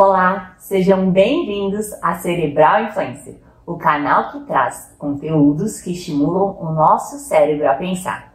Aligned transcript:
Olá, 0.00 0.54
sejam 0.60 1.10
bem-vindos 1.10 1.92
a 1.94 2.16
Cerebral 2.20 2.84
Influencer, 2.84 3.42
o 3.66 3.76
canal 3.76 4.30
que 4.30 4.46
traz 4.46 4.94
conteúdos 4.96 5.80
que 5.80 5.90
estimulam 5.90 6.56
o 6.56 6.72
nosso 6.72 7.18
cérebro 7.18 7.68
a 7.68 7.74
pensar. 7.74 8.32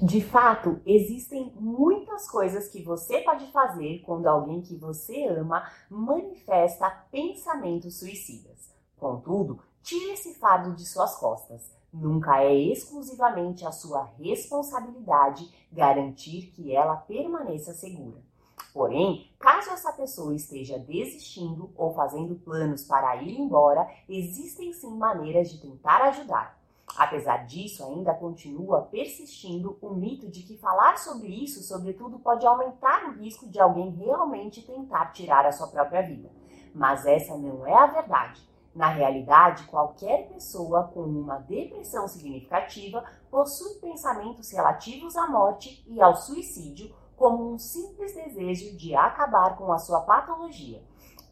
De 0.00 0.22
fato, 0.22 0.80
existem 0.86 1.52
muitas 1.58 2.30
coisas 2.30 2.68
que 2.68 2.84
você 2.84 3.22
pode 3.22 3.50
fazer 3.50 4.00
quando 4.06 4.28
alguém 4.28 4.62
que 4.62 4.76
você 4.76 5.26
ama 5.26 5.68
manifesta 5.90 6.88
pensamentos 7.10 7.98
suicidas. 7.98 8.72
Contudo, 8.96 9.58
tire 9.82 10.12
esse 10.12 10.38
fardo 10.38 10.72
de 10.72 10.86
suas 10.86 11.16
costas. 11.16 11.68
Nunca 11.92 12.40
é 12.44 12.54
exclusivamente 12.54 13.66
a 13.66 13.72
sua 13.72 14.04
responsabilidade 14.20 15.52
garantir 15.72 16.52
que 16.54 16.72
ela 16.72 16.94
permaneça 16.94 17.74
segura. 17.74 18.30
Porém, 18.72 19.28
caso 19.38 19.70
essa 19.70 19.92
pessoa 19.92 20.34
esteja 20.34 20.78
desistindo 20.78 21.70
ou 21.76 21.92
fazendo 21.92 22.36
planos 22.36 22.84
para 22.84 23.16
ir 23.22 23.38
embora, 23.38 23.88
existem 24.08 24.72
sim 24.72 24.96
maneiras 24.96 25.50
de 25.50 25.60
tentar 25.60 26.02
ajudar. 26.08 26.60
Apesar 26.96 27.46
disso, 27.46 27.84
ainda 27.84 28.14
continua 28.14 28.82
persistindo 28.82 29.78
o 29.80 29.90
mito 29.90 30.28
de 30.28 30.42
que 30.42 30.58
falar 30.58 30.98
sobre 30.98 31.28
isso, 31.28 31.62
sobretudo, 31.62 32.18
pode 32.18 32.46
aumentar 32.46 33.08
o 33.08 33.12
risco 33.12 33.48
de 33.48 33.60
alguém 33.60 33.90
realmente 33.90 34.62
tentar 34.62 35.12
tirar 35.12 35.46
a 35.46 35.52
sua 35.52 35.68
própria 35.68 36.02
vida. 36.02 36.30
Mas 36.74 37.06
essa 37.06 37.36
não 37.36 37.66
é 37.66 37.74
a 37.74 37.86
verdade. 37.86 38.48
Na 38.74 38.88
realidade, 38.88 39.64
qualquer 39.64 40.28
pessoa 40.28 40.84
com 40.84 41.00
uma 41.00 41.38
depressão 41.38 42.06
significativa 42.06 43.04
possui 43.30 43.80
pensamentos 43.80 44.52
relativos 44.52 45.16
à 45.16 45.26
morte 45.26 45.84
e 45.88 46.00
ao 46.00 46.14
suicídio 46.14 46.94
como 47.20 47.52
um 47.52 47.58
simples 47.58 48.14
desejo 48.14 48.74
de 48.78 48.94
acabar 48.94 49.54
com 49.58 49.70
a 49.70 49.78
sua 49.78 50.00
patologia. 50.00 50.82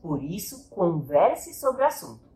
Por 0.02 0.22
isso, 0.22 0.68
converse 0.68 1.54
sobre 1.54 1.82
o 1.82 1.86
assunto. 1.86 2.28